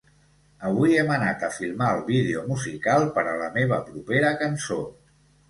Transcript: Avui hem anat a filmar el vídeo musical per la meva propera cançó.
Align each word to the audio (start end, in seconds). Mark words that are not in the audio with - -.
Avui 0.69 0.95
hem 1.01 1.11
anat 1.15 1.45
a 1.47 1.49
filmar 1.57 1.89
el 1.97 2.01
vídeo 2.07 2.43
musical 2.53 3.07
per 3.19 3.27
la 3.43 3.51
meva 3.59 3.79
propera 3.93 4.35
cançó. 4.43 4.81